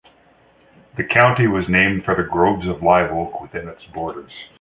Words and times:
The 0.97 1.03
county 1.03 1.45
was 1.45 1.69
named 1.69 2.05
for 2.05 2.15
the 2.15 2.23
groves 2.27 2.67
of 2.67 2.81
live 2.81 3.11
oak 3.11 3.39
within 3.39 3.67
its 3.67 3.85
borders. 3.93 4.31